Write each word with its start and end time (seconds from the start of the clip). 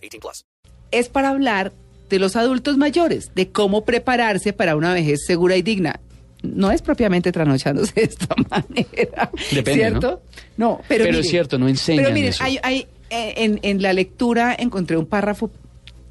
18 0.00 0.20
plus. 0.20 0.44
es 0.90 1.08
para 1.08 1.30
hablar 1.30 1.72
de 2.08 2.18
los 2.18 2.34
adultos 2.36 2.76
mayores, 2.76 3.30
de 3.34 3.50
cómo 3.50 3.84
prepararse 3.84 4.52
para 4.52 4.74
una 4.76 4.92
vejez 4.92 5.20
segura 5.26 5.56
y 5.56 5.62
digna. 5.62 6.00
No 6.42 6.70
es 6.72 6.82
propiamente 6.82 7.30
trasnochándose 7.32 7.92
de 7.94 8.02
esta 8.02 8.34
manera, 8.50 9.30
Depende, 9.50 9.74
¿cierto? 9.74 10.22
No, 10.56 10.80
pero, 10.88 11.04
Pero 11.04 11.12
mire, 11.12 11.20
es 11.20 11.30
cierto, 11.30 11.58
no 11.58 11.68
enseñan 11.68 12.04
Pero 12.04 12.14
miren, 12.14 12.30
eso. 12.30 12.42
hay, 12.42 12.58
hay, 12.62 12.86
eh, 13.10 13.34
en, 13.36 13.60
en 13.62 13.82
la 13.82 13.92
lectura 13.92 14.56
encontré 14.58 14.96
un 14.96 15.06
párrafo 15.06 15.50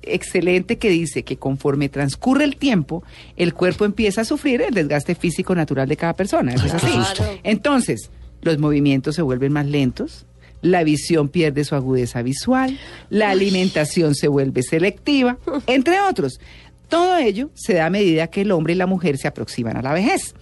excelente 0.02 0.78
que 0.78 0.90
dice 0.90 1.24
que 1.24 1.38
conforme 1.38 1.90
transcurre 1.90 2.44
el 2.44 2.56
tiempo, 2.56 3.04
el 3.36 3.54
cuerpo 3.54 3.86
empieza 3.86 4.22
a 4.22 4.26
sufrir 4.26 4.62
el 4.62 4.74
desgaste 4.74 5.16
físico 5.16 5.56
natural 5.56 5.88
de 5.88 5.98
cada 5.98 6.14
persona. 6.14 6.54
Eso 6.54 6.66
es 6.68 6.74
así. 6.76 6.94
Entonces, 7.44 8.10
los 8.42 8.58
movimientos 8.60 9.16
se 9.16 9.22
vuelven 9.22 9.52
más 9.52 9.66
lentos, 9.66 10.26
la 10.62 10.84
visión 10.84 11.30
pierde 11.30 11.64
su 11.64 11.76
agudeza 11.76 12.22
visual, 12.22 12.78
la 13.10 13.30
alimentación 13.30 14.16
se 14.16 14.28
vuelve 14.28 14.64
selectiva, 14.64 15.38
entre 15.68 16.00
otros. 16.02 16.40
Todo 16.88 17.18
ello 17.18 17.52
se 17.54 17.76
da 17.76 17.86
a 17.86 17.90
medida 17.90 18.28
que 18.28 18.42
el 18.42 18.52
hombre 18.52 18.74
y 18.74 18.76
la 18.76 18.88
mujer 18.88 19.18
se 19.18 19.28
aproximan 19.28 19.78
a 19.78 19.82
la 19.82 19.94
vejez, 19.94 20.34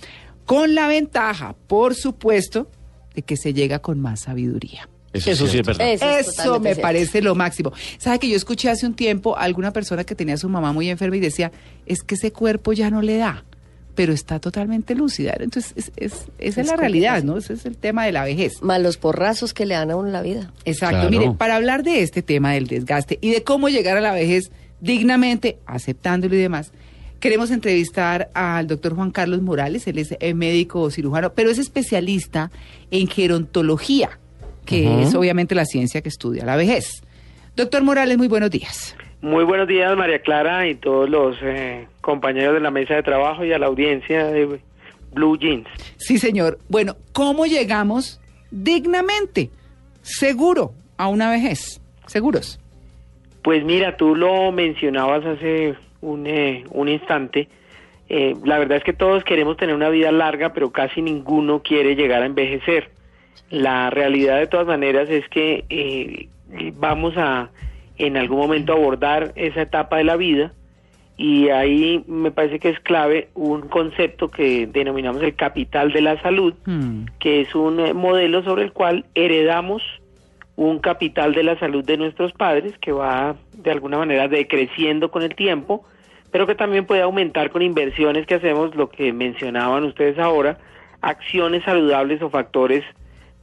con 0.45 0.75
la 0.75 0.87
ventaja, 0.87 1.55
por 1.67 1.93
supuesto, 1.93 2.69
de 3.13 3.21
que 3.21 3.35
se 3.35 3.53
llega 3.53 3.79
con 3.79 3.99
más 3.99 4.21
sabiduría. 4.21 4.87
Eso, 5.13 5.47
sí 5.47 5.59
es 5.59 5.65
verdad. 5.65 5.87
Eso, 5.89 6.09
es 6.09 6.27
Eso 6.27 6.31
totalmente 6.31 6.59
me 6.59 6.75
cierto. 6.75 6.81
parece 6.81 7.21
lo 7.21 7.35
máximo. 7.35 7.73
¿Sabe 7.97 8.19
que 8.19 8.29
yo 8.29 8.35
escuché 8.35 8.69
hace 8.69 8.85
un 8.85 8.93
tiempo 8.93 9.37
a 9.37 9.41
alguna 9.41 9.71
persona 9.71 10.03
que 10.03 10.15
tenía 10.15 10.35
a 10.35 10.37
su 10.37 10.47
mamá 10.49 10.73
muy 10.73 10.89
enferma 10.89 11.17
y 11.17 11.19
decía, 11.19 11.51
es 11.85 12.03
que 12.03 12.15
ese 12.15 12.31
cuerpo 12.31 12.73
ya 12.73 12.89
no 12.89 13.01
le 13.01 13.17
da, 13.17 13.43
pero 13.97 14.13
está 14.13 14.39
totalmente 14.39 14.93
lúcida? 14.95 15.33
Entonces, 15.39 15.73
es, 15.75 15.91
es- 15.97 16.13
esa 16.13 16.27
es, 16.37 16.57
Es 16.59 16.67
la 16.67 16.75
realidad. 16.77 17.23
¿no? 17.23 17.37
Ese 17.37 17.53
es 17.53 17.65
el 17.65 17.75
tema 17.75 18.05
de 18.05 18.11
la 18.11 18.23
vejez. 18.23 18.61
Más 18.61 18.79
los 18.79 18.97
porrazos 18.97 19.53
que 19.55 19.65
le 19.65 19.73
dan 19.73 19.89
a 19.91 19.95
uno 19.95 20.09
la 20.09 20.21
vida. 20.21 20.53
Exacto. 20.65 20.95
Claro. 20.97 21.09
Mire, 21.09 21.31
para 21.31 21.55
hablar 21.55 21.81
de 21.83 22.03
este 22.03 22.21
tema 22.21 22.53
del 22.53 22.67
desgaste 22.67 23.17
y 23.19 23.31
de 23.31 23.43
cómo 23.43 23.69
llegar 23.69 23.97
a 23.97 24.01
la 24.01 24.13
vejez 24.13 24.51
dignamente, 24.81 25.57
aceptándolo 25.65 26.35
y 26.35 26.37
demás, 26.37 26.71
queremos 27.19 27.49
entrevistar 27.49 28.29
al 28.35 28.67
doctor 28.67 28.93
Juan 28.95 29.09
Carlos 29.09 29.41
Morales. 29.41 29.87
Él 29.87 29.97
es 29.97 30.15
eh, 30.19 30.33
médico 30.35 30.91
cirujano, 30.91 31.33
pero 31.33 31.49
es 31.49 31.57
especialista 31.57 32.51
en 32.91 33.07
gerontología, 33.07 34.19
que 34.65 35.01
es 35.01 35.15
obviamente 35.15 35.55
la 35.55 35.65
ciencia 35.65 36.01
que 36.01 36.09
estudia 36.09 36.45
la 36.45 36.55
vejez. 36.55 37.01
Doctor 37.55 37.81
Morales, 37.83 38.17
muy 38.19 38.27
buenos 38.27 38.51
días. 38.51 38.95
Muy 39.21 39.43
buenos 39.45 39.67
días, 39.67 39.97
María 39.97 40.19
Clara, 40.19 40.67
y 40.67 40.75
todos 40.75 41.09
los 41.09 41.37
eh, 41.41 41.87
compañeros 42.01 42.53
de 42.53 42.59
la 42.59 42.69
mesa 42.69 42.95
de 42.95 43.03
trabajo 43.03 43.43
y 43.43 43.51
a 43.51 43.57
la 43.57 43.65
audiencia 43.65 44.25
de 44.27 44.59
Blue 45.11 45.37
Jeans. 45.37 45.67
Sí, 45.97 46.19
señor. 46.19 46.59
Bueno, 46.69 46.95
¿cómo 47.13 47.47
llegamos 47.47 48.21
dignamente, 48.51 49.49
seguro, 50.03 50.71
a 50.97 51.07
una 51.07 51.31
vejez? 51.31 51.81
Seguros. 52.05 52.59
Pues 53.41 53.65
mira, 53.65 53.97
tú 53.97 54.15
lo 54.15 54.51
mencionabas 54.51 55.25
hace 55.25 55.75
un, 56.01 56.27
eh, 56.27 56.63
un 56.69 56.87
instante. 56.87 57.47
Eh, 58.09 58.35
la 58.45 58.59
verdad 58.59 58.77
es 58.77 58.83
que 58.83 58.93
todos 58.93 59.23
queremos 59.23 59.57
tener 59.57 59.73
una 59.73 59.89
vida 59.89 60.11
larga, 60.11 60.53
pero 60.53 60.71
casi 60.71 61.01
ninguno 61.01 61.63
quiere 61.63 61.95
llegar 61.95 62.21
a 62.21 62.27
envejecer. 62.27 62.91
La 63.49 63.89
realidad 63.89 64.37
de 64.37 64.47
todas 64.47 64.67
maneras 64.67 65.09
es 65.09 65.27
que 65.29 65.65
eh, 65.69 66.27
vamos 66.75 67.15
a 67.17 67.49
en 67.97 68.17
algún 68.17 68.37
momento 68.37 68.73
abordar 68.73 69.33
esa 69.35 69.61
etapa 69.61 69.97
de 69.97 70.03
la 70.03 70.15
vida 70.15 70.53
y 71.17 71.49
ahí 71.49 72.03
me 72.07 72.29
parece 72.29 72.59
que 72.59 72.69
es 72.69 72.79
clave 72.79 73.29
un 73.33 73.61
concepto 73.61 74.29
que 74.29 74.67
denominamos 74.67 75.23
el 75.23 75.35
capital 75.35 75.91
de 75.91 76.01
la 76.01 76.21
salud, 76.21 76.53
Hmm. 76.65 77.05
que 77.19 77.41
es 77.41 77.55
un 77.55 77.79
eh, 77.79 77.93
modelo 77.93 78.43
sobre 78.43 78.63
el 78.63 78.71
cual 78.71 79.05
heredamos 79.15 79.81
un 80.55 80.79
capital 80.79 81.33
de 81.33 81.43
la 81.43 81.57
salud 81.59 81.83
de 81.83 81.97
nuestros 81.97 82.33
padres 82.33 82.77
que 82.79 82.91
va 82.91 83.35
de 83.53 83.71
alguna 83.71 83.97
manera 83.97 84.27
decreciendo 84.27 85.09
con 85.09 85.23
el 85.23 85.35
tiempo, 85.35 85.85
pero 86.31 86.45
que 86.45 86.55
también 86.55 86.85
puede 86.85 87.01
aumentar 87.01 87.49
con 87.51 87.61
inversiones 87.61 88.27
que 88.27 88.35
hacemos, 88.35 88.75
lo 88.75 88.89
que 88.89 89.13
mencionaban 89.13 89.83
ustedes 89.83 90.19
ahora, 90.19 90.57
acciones 91.01 91.63
saludables 91.63 92.21
o 92.21 92.29
factores 92.29 92.83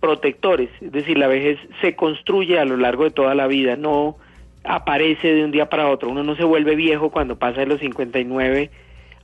protectores. 0.00 0.70
Es 0.80 0.92
decir, 0.92 1.16
la 1.16 1.28
vejez 1.28 1.58
se 1.80 1.96
construye 1.96 2.58
a 2.58 2.64
lo 2.64 2.76
largo 2.76 3.04
de 3.04 3.10
toda 3.10 3.34
la 3.34 3.46
vida, 3.46 3.76
no 3.76 4.16
aparece 4.64 5.32
de 5.34 5.44
un 5.44 5.50
día 5.50 5.68
para 5.68 5.88
otro. 5.88 6.10
Uno 6.10 6.22
no 6.22 6.36
se 6.36 6.44
vuelve 6.44 6.74
viejo 6.74 7.10
cuando 7.10 7.36
pasa 7.38 7.60
de 7.60 7.66
los 7.66 7.80
59 7.80 8.70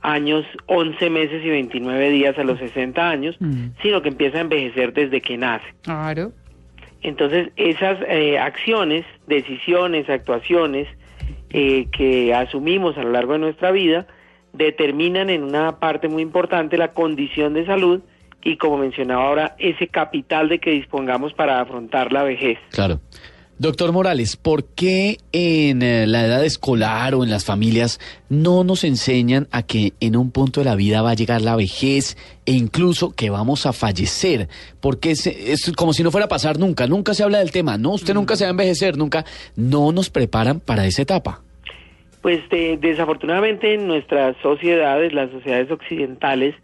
años, 0.01 0.45
11 0.67 1.09
meses 1.09 1.43
y 1.45 1.49
29 1.49 2.09
días 2.09 2.37
a 2.37 2.43
los 2.43 2.59
60 2.59 3.09
años, 3.09 3.35
Mm. 3.39 3.67
sino 3.81 4.01
que 4.01 4.09
empieza 4.09 4.39
a 4.39 4.41
envejecer 4.41 4.93
desde 4.93 5.21
que 5.21 5.37
nace. 5.37 5.65
Claro. 5.83 6.31
Entonces, 7.03 7.49
esas 7.55 7.99
eh, 8.07 8.37
acciones, 8.39 9.05
decisiones, 9.27 10.09
actuaciones 10.09 10.87
eh, 11.49 11.87
que 11.91 12.33
asumimos 12.33 12.97
a 12.97 13.03
lo 13.03 13.11
largo 13.11 13.33
de 13.33 13.39
nuestra 13.39 13.71
vida 13.71 14.07
determinan 14.53 15.29
en 15.29 15.43
una 15.43 15.79
parte 15.79 16.07
muy 16.07 16.21
importante 16.21 16.77
la 16.77 16.89
condición 16.93 17.53
de 17.53 17.65
salud 17.65 18.01
y, 18.43 18.57
como 18.57 18.77
mencionaba 18.77 19.25
ahora, 19.25 19.55
ese 19.59 19.87
capital 19.87 20.49
de 20.49 20.59
que 20.59 20.71
dispongamos 20.71 21.33
para 21.33 21.59
afrontar 21.61 22.11
la 22.11 22.23
vejez. 22.23 22.57
Claro. 22.71 22.99
Doctor 23.61 23.91
Morales, 23.91 24.37
¿por 24.37 24.63
qué 24.63 25.17
en 25.33 25.83
eh, 25.83 26.07
la 26.07 26.25
edad 26.25 26.43
escolar 26.43 27.13
o 27.13 27.23
en 27.23 27.29
las 27.29 27.45
familias 27.45 27.99
no 28.27 28.63
nos 28.63 28.83
enseñan 28.83 29.47
a 29.51 29.61
que 29.61 29.93
en 29.99 30.15
un 30.15 30.31
punto 30.31 30.61
de 30.61 30.65
la 30.65 30.75
vida 30.75 31.03
va 31.03 31.11
a 31.11 31.13
llegar 31.13 31.43
la 31.43 31.55
vejez 31.55 32.17
e 32.47 32.53
incluso 32.53 33.11
que 33.11 33.29
vamos 33.29 33.67
a 33.67 33.71
fallecer? 33.73 34.49
Porque 34.79 35.11
es, 35.11 35.27
es 35.27 35.71
como 35.73 35.93
si 35.93 36.01
no 36.01 36.09
fuera 36.09 36.25
a 36.25 36.27
pasar 36.27 36.57
nunca, 36.57 36.87
nunca 36.87 37.13
se 37.13 37.21
habla 37.21 37.37
del 37.37 37.51
tema, 37.51 37.77
no, 37.77 37.91
usted 37.91 38.15
nunca 38.15 38.35
se 38.35 38.45
va 38.45 38.47
a 38.47 38.51
envejecer, 38.57 38.97
nunca, 38.97 39.25
no 39.55 39.91
nos 39.91 40.09
preparan 40.09 40.59
para 40.59 40.87
esa 40.87 41.03
etapa. 41.03 41.43
Pues 42.23 42.39
de- 42.49 42.77
desafortunadamente 42.81 43.75
en 43.75 43.85
nuestras 43.85 44.35
sociedades, 44.41 45.13
las 45.13 45.29
sociedades 45.29 45.69
occidentales, 45.69 46.55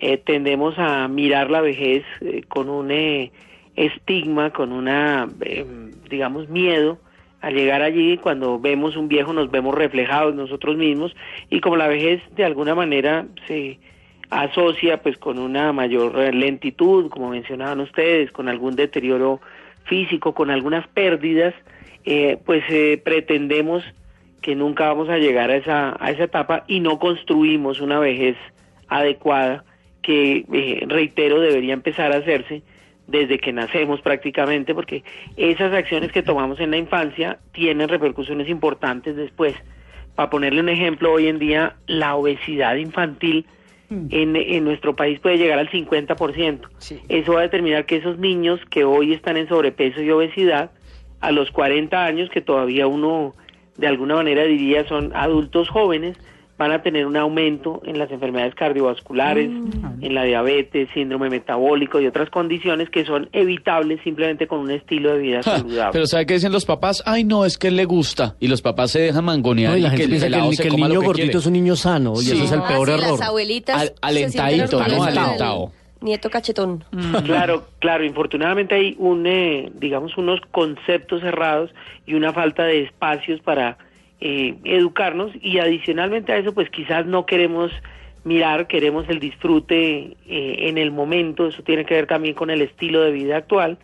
eh, 0.00 0.16
tendemos 0.16 0.74
a 0.78 1.06
mirar 1.06 1.48
la 1.48 1.60
vejez 1.60 2.02
eh, 2.22 2.42
con 2.48 2.68
un 2.68 2.90
eh, 2.90 3.30
estigma, 3.76 4.50
con 4.50 4.72
una, 4.72 5.28
eh, 5.40 5.64
digamos, 6.08 6.48
miedo 6.48 6.98
al 7.40 7.54
llegar 7.54 7.82
allí. 7.82 8.18
Cuando 8.18 8.58
vemos 8.58 8.96
un 8.96 9.08
viejo 9.08 9.32
nos 9.32 9.50
vemos 9.50 9.74
reflejados 9.74 10.34
nosotros 10.34 10.76
mismos 10.76 11.14
y 11.48 11.60
como 11.60 11.76
la 11.76 11.88
vejez 11.88 12.22
de 12.34 12.44
alguna 12.44 12.74
manera 12.74 13.26
se 13.46 13.78
asocia 14.30 15.02
pues 15.02 15.18
con 15.18 15.38
una 15.38 15.72
mayor 15.72 16.34
lentitud, 16.34 17.08
como 17.10 17.30
mencionaban 17.30 17.80
ustedes, 17.80 18.30
con 18.30 18.48
algún 18.48 18.76
deterioro 18.76 19.40
físico, 19.84 20.34
con 20.34 20.50
algunas 20.50 20.86
pérdidas, 20.88 21.54
eh, 22.04 22.38
pues 22.44 22.62
eh, 22.68 23.00
pretendemos 23.02 23.82
que 24.40 24.54
nunca 24.54 24.86
vamos 24.86 25.08
a 25.08 25.18
llegar 25.18 25.50
a 25.50 25.56
esa, 25.56 25.96
a 26.00 26.10
esa 26.10 26.24
etapa 26.24 26.64
y 26.66 26.80
no 26.80 26.98
construimos 26.98 27.80
una 27.80 27.98
vejez 27.98 28.36
adecuada 28.88 29.64
que, 30.02 30.44
eh, 30.52 30.84
reitero, 30.86 31.40
debería 31.40 31.74
empezar 31.74 32.12
a 32.12 32.18
hacerse 32.18 32.62
desde 33.10 33.38
que 33.38 33.52
nacemos 33.52 34.00
prácticamente, 34.00 34.74
porque 34.74 35.02
esas 35.36 35.72
acciones 35.72 36.12
que 36.12 36.22
tomamos 36.22 36.60
en 36.60 36.70
la 36.70 36.76
infancia 36.76 37.38
tienen 37.52 37.88
repercusiones 37.88 38.48
importantes 38.48 39.16
después. 39.16 39.54
Para 40.14 40.30
ponerle 40.30 40.60
un 40.60 40.68
ejemplo, 40.68 41.12
hoy 41.12 41.26
en 41.26 41.38
día 41.38 41.76
la 41.86 42.14
obesidad 42.14 42.76
infantil 42.76 43.46
en, 43.90 44.36
en 44.36 44.64
nuestro 44.64 44.94
país 44.94 45.18
puede 45.18 45.38
llegar 45.38 45.58
al 45.58 45.68
50%. 45.68 46.60
Eso 47.08 47.32
va 47.32 47.40
a 47.40 47.42
determinar 47.42 47.86
que 47.86 47.96
esos 47.96 48.18
niños 48.18 48.60
que 48.70 48.84
hoy 48.84 49.12
están 49.12 49.36
en 49.36 49.48
sobrepeso 49.48 50.00
y 50.00 50.10
obesidad, 50.10 50.70
a 51.20 51.32
los 51.32 51.50
40 51.50 52.02
años, 52.02 52.30
que 52.30 52.40
todavía 52.40 52.86
uno 52.86 53.34
de 53.76 53.86
alguna 53.86 54.14
manera 54.14 54.44
diría 54.44 54.86
son 54.86 55.12
adultos 55.14 55.68
jóvenes, 55.68 56.16
van 56.60 56.72
a 56.72 56.82
tener 56.82 57.06
un 57.06 57.16
aumento 57.16 57.80
en 57.86 57.98
las 57.98 58.10
enfermedades 58.10 58.54
cardiovasculares, 58.54 59.48
en 60.02 60.14
la 60.14 60.24
diabetes, 60.24 60.90
síndrome 60.92 61.30
metabólico 61.30 62.02
y 62.02 62.06
otras 62.06 62.28
condiciones 62.28 62.90
que 62.90 63.06
son 63.06 63.30
evitables 63.32 63.98
simplemente 64.04 64.46
con 64.46 64.58
un 64.60 64.70
estilo 64.70 65.14
de 65.14 65.18
vida 65.20 65.40
Ja, 65.44 65.56
saludable. 65.56 65.92
Pero 65.94 66.06
¿sabe 66.06 66.26
qué 66.26 66.34
dicen 66.34 66.52
los 66.52 66.66
papás? 66.66 67.02
Ay, 67.06 67.24
no, 67.24 67.46
es 67.46 67.56
que 67.56 67.68
él 67.68 67.76
le 67.76 67.86
gusta. 67.86 68.36
Y 68.40 68.48
los 68.48 68.60
papás 68.60 68.90
se 68.90 69.00
dejan 69.00 69.24
mangonear 69.24 69.72
No, 69.72 69.78
y 69.78 69.80
la 69.80 69.88
y 69.88 69.90
gente 69.92 69.96
que 69.98 70.04
el 70.04 70.20
piensa 70.20 70.26
que 70.62 70.68
el, 70.68 70.74
que 70.74 70.76
niño 70.82 70.88
que 71.00 71.06
gordito 71.06 71.14
quiere. 71.24 71.38
es 71.38 71.46
un 71.46 71.52
niño 71.54 71.76
sano 71.76 72.12
y 72.16 72.24
Sí. 72.24 72.32
ese 72.32 72.44
es 72.44 72.52
el 72.52 72.60
Ah, 72.60 72.68
peor 72.68 72.88
sí, 72.88 72.92
error. 72.92 73.10
Las 73.18 73.20
abuelitas. 73.22 73.80
Al- 73.80 73.92
alentadito, 74.02 74.86
¿no? 74.86 75.02
Alentado. 75.02 75.72
Nieto 76.02 76.28
cachetón. 76.28 76.84
Claro, 77.24 77.64
claro, 77.78 78.04
infortunadamente 78.04 78.74
hay 78.74 78.96
un, 78.98 79.26
eh, 79.26 79.70
digamos, 79.76 80.16
unos 80.18 80.40
conceptos 80.50 81.22
cerrados 81.22 81.70
y 82.06 82.12
una 82.14 82.34
falta 82.34 82.64
de 82.64 82.82
espacios 82.82 83.40
para 83.40 83.78
eh, 84.20 84.56
educarnos 84.64 85.32
y 85.40 85.58
adicionalmente 85.58 86.32
a 86.32 86.38
eso, 86.38 86.52
pues 86.52 86.70
quizás 86.70 87.06
no 87.06 87.26
queremos 87.26 87.70
mirar, 88.24 88.66
queremos 88.66 89.08
el 89.08 89.18
disfrute 89.18 90.16
eh, 90.28 90.68
en 90.68 90.78
el 90.78 90.90
momento, 90.90 91.46
eso 91.46 91.62
tiene 91.62 91.84
que 91.84 91.94
ver 91.94 92.06
también 92.06 92.34
con 92.34 92.50
el 92.50 92.60
estilo 92.60 93.02
de 93.02 93.12
vida 93.12 93.36
actual, 93.36 93.78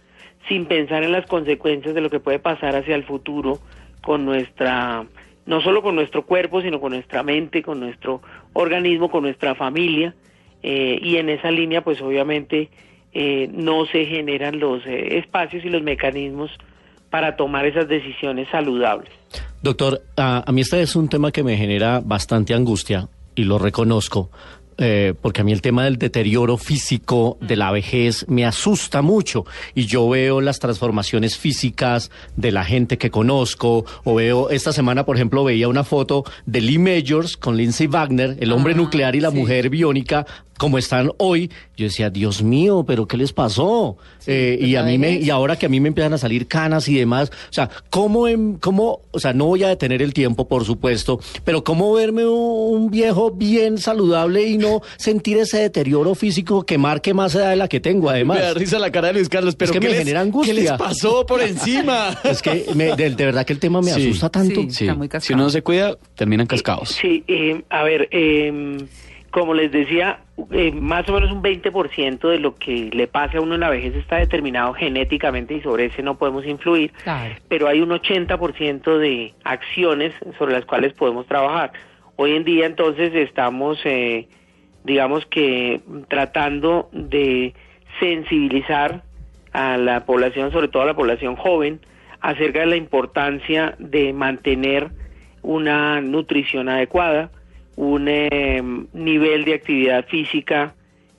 sin 0.49 0.67
pensar 0.67 1.03
en 1.03 1.13
las 1.13 1.27
consecuencias 1.27 1.95
de 1.95 2.01
lo 2.01 2.11
que 2.11 2.21
puede 2.21 2.39
pasar 2.39 2.77
hacia 2.77 2.95
el 2.95 3.05
futuro 3.05 3.59
con 4.03 4.25
nuestra, 4.25 5.07
no 5.47 5.61
solo 5.61 5.83
con 5.83 5.95
nuestro 5.95 6.25
cuerpo, 6.27 6.63
sino 6.63 6.81
con 6.81 6.93
nuestra 6.93 7.23
mente, 7.23 7.63
con 7.63 7.81
nuestro 7.81 8.23
organismo, 8.53 9.11
con 9.11 9.23
nuestra 9.23 9.55
familia, 9.55 10.15
eh, 10.63 10.99
y 11.03 11.17
en 11.17 11.29
esa 11.29 11.51
línea, 11.51 11.83
pues 11.83 12.01
obviamente 12.01 12.71
eh, 13.13 13.49
no 13.53 13.87
se 13.87 14.05
generan 14.05 14.59
los 14.59 14.85
eh, 14.87 15.19
espacios 15.19 15.65
y 15.65 15.71
los 15.71 15.83
mecanismos 15.83 16.51
para 17.09 17.37
tomar 17.37 17.65
esas 17.65 17.89
decisiones 17.89 18.49
saludables. 18.51 19.11
Doctor, 19.67 20.05
a, 20.17 20.45
a 20.49 20.53
mí 20.53 20.61
este 20.61 20.81
es 20.81 20.95
un 20.95 21.09
tema 21.09 21.33
que 21.33 21.43
me 21.43 21.57
genera 21.57 22.01
bastante 22.01 22.55
angustia 22.55 23.09
y 23.35 23.43
lo 23.43 23.59
reconozco, 23.59 24.31
eh, 24.79 25.13
porque 25.21 25.41
a 25.41 25.45
mí 25.45 25.51
el 25.51 25.61
tema 25.61 25.83
del 25.85 25.97
deterioro 25.99 26.57
físico 26.57 27.37
de 27.41 27.57
la 27.57 27.73
vejez 27.73 28.27
me 28.29 28.45
asusta 28.47 29.03
mucho 29.03 29.45
y 29.75 29.87
yo 29.87 30.09
veo 30.09 30.41
las 30.41 30.61
transformaciones 30.61 31.37
físicas 31.37 32.13
de 32.37 32.53
la 32.53 32.63
gente 32.65 32.97
que 32.97 33.11
conozco 33.11 33.85
o 34.05 34.15
veo 34.15 34.51
esta 34.51 34.73
semana 34.73 35.05
por 35.05 35.17
ejemplo 35.17 35.43
veía 35.43 35.67
una 35.67 35.83
foto 35.83 36.23
de 36.45 36.61
Lee 36.61 36.79
Majors 36.79 37.37
con 37.37 37.57
Lindsay 37.57 37.89
Wagner 37.89 38.37
el 38.39 38.53
hombre 38.53 38.75
Ah, 38.75 38.77
nuclear 38.77 39.17
y 39.17 39.21
la 39.21 39.31
sí. 39.31 39.37
mujer 39.37 39.69
biónica 39.71 40.27
como 40.59 40.79
están 40.79 41.11
hoy 41.19 41.51
yo 41.77 41.85
decía 41.85 42.11
Dios 42.11 42.43
mío 42.43 42.85
pero 42.87 43.07
qué 43.07 43.17
les 43.17 43.33
pasó 43.33 43.97
Eh, 44.29 44.59
y 44.61 44.75
a 44.75 44.83
mí 44.83 44.99
me 44.99 45.13
y 45.21 45.31
ahora 45.31 45.55
que 45.57 45.67
a 45.67 45.69
mí 45.69 45.79
me 45.79 45.87
empiezan 45.89 46.13
a 46.13 46.19
salir 46.19 46.49
canas 46.49 46.89
y 46.89 46.95
demás 46.97 47.31
o 47.49 47.53
sea 47.53 47.71
cómo 47.91 48.27
em- 48.27 48.57
cómo 48.59 49.03
o 49.13 49.21
sea 49.21 49.33
no 49.33 49.47
voy 49.47 49.63
a 49.63 49.69
detener 49.69 50.03
el 50.03 50.13
tiempo 50.13 50.49
por 50.49 50.65
supuesto 50.65 51.21
pero 51.45 51.63
cómo 51.63 51.93
verme 51.93 52.27
un, 52.27 52.91
viejo 52.91 53.31
bien 53.31 53.79
saludable 53.79 54.43
y 54.49 54.59
no 54.59 54.81
sentir 54.99 55.37
ese 55.39 55.59
deterioro 55.59 56.15
físico 56.17 56.65
que 56.67 56.77
marque 56.79 57.15
más 57.15 57.35
edad 57.37 57.51
de 57.51 57.57
la 57.57 57.69
que 57.69 57.79
tengo 57.79 58.11
además 58.11 58.39
Me 58.39 58.43
da 58.45 58.55
risa 58.55 58.79
la 58.81 58.91
cara 58.91 59.09
de 59.09 59.15
Luis 59.15 59.29
Carlos, 59.29 59.55
pero 59.55 59.73
que 59.73 59.79
¿qué 59.79 59.87
me 59.87 59.91
les- 59.93 59.99
genera 60.01 60.21
angustia. 60.23 60.55
¿Qué 60.55 60.61
les 60.63 60.73
pasó 60.73 61.25
por 61.27 61.41
encima? 61.53 62.19
es 62.25 62.43
que 62.43 62.67
me- 62.75 62.97
de, 62.97 63.11
de 63.11 63.25
verdad 63.25 63.45
que 63.47 63.53
el 63.53 63.61
tema 63.61 63.81
me 63.81 63.93
Sí. 63.93 64.09
asusta 64.09 64.29
tanto 64.31 64.63
Sí. 64.71 64.85
Está 64.87 64.95
muy 64.95 65.09
si 65.21 65.33
uno 65.35 65.45
no 65.45 65.51
se 65.51 65.63
cuida, 65.63 65.97
terminan 66.17 66.47
cascados. 66.49 66.89
Sí, 67.01 67.23
eh, 67.29 67.63
a 67.71 67.83
ver, 67.85 68.09
eh, 68.11 68.79
como 69.31 69.55
les 69.55 69.71
decía, 69.71 70.21
eh, 70.53 70.71
más 70.73 71.09
o 71.09 71.13
menos 71.15 71.33
un 71.33 71.43
20% 71.43 72.29
de 72.29 72.39
lo 72.39 72.55
que 72.55 72.91
le 72.93 73.07
pase 73.07 73.39
a 73.39 73.41
uno 73.41 73.55
en 73.55 73.61
la 73.61 73.71
vejez 73.71 73.95
está 73.97 74.17
determinado 74.17 74.75
genéticamente 74.75 75.55
y 75.55 75.61
sobre 75.63 75.87
ese 75.87 76.03
no 76.03 76.19
podemos 76.19 76.45
influir, 76.47 76.93
Claro. 77.05 77.35
pero 77.49 77.69
hay 77.69 77.81
un 77.81 77.91
80% 77.91 78.99
de 78.99 79.35
acciones 79.45 80.13
sobre 80.39 80.53
las 80.53 80.65
cuales 80.67 80.93
podemos 80.93 81.27
trabajar. 81.27 81.73
Hoy 82.17 82.33
en 82.37 82.45
día 82.45 82.67
entonces 82.67 83.15
estamos, 83.15 83.79
eh, 83.85 84.29
digamos 84.85 85.25
que 85.27 85.81
tratando 86.09 86.89
de 86.93 87.55
sensibilizar 87.99 89.03
a 89.53 89.77
la 89.79 90.05
población, 90.05 90.53
sobre 90.53 90.69
todo 90.69 90.83
a 90.83 90.87
la 90.87 90.95
población 90.95 91.37
joven, 91.37 91.81
acerca 92.21 92.61
de 92.61 92.67
la 92.67 92.77
importancia 92.77 93.75
de 93.79 94.13
mantener 94.13 94.91
una 95.43 96.01
nutrición 96.01 96.69
adecuada, 96.69 97.31
un 97.77 98.09
eh, 98.09 98.63
nivel 98.93 99.45
de 99.45 99.55
actividad 99.55 100.07
física 100.07 100.75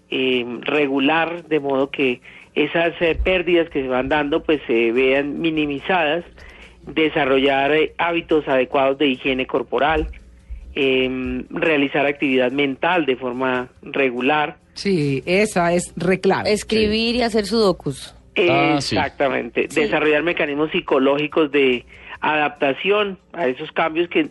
eh, 0.09 0.45
regular, 0.61 1.45
de 1.45 1.59
modo 1.59 1.89
que 1.89 2.21
esas 2.55 2.93
eh, 3.01 3.17
pérdidas 3.23 3.69
que 3.69 3.81
se 3.81 3.87
van 3.87 4.09
dando 4.09 4.43
pues 4.43 4.61
se 4.67 4.91
vean 4.91 5.39
minimizadas, 5.39 6.25
desarrollar 6.85 7.71
eh, 7.73 7.93
hábitos 7.97 8.47
adecuados 8.47 8.97
de 8.97 9.07
higiene 9.07 9.45
corporal, 9.45 10.07
eh, 10.73 11.43
realizar 11.49 12.05
actividad 12.05 12.51
mental 12.51 13.05
de 13.05 13.15
forma 13.15 13.69
regular, 13.81 14.57
Sí, 14.77 15.23
esa 15.25 15.73
es 15.73 15.91
reclave. 15.95 16.53
Escribir 16.53 17.15
y 17.15 17.23
hacer 17.23 17.47
sudokus. 17.47 18.15
Ah, 18.47 18.77
sí. 18.79 18.95
Exactamente. 18.95 19.65
Sí. 19.69 19.81
Desarrollar 19.81 20.21
mecanismos 20.21 20.69
psicológicos 20.69 21.51
de 21.51 21.83
adaptación 22.21 23.17
a 23.33 23.47
esos 23.47 23.71
cambios 23.71 24.07
que 24.07 24.29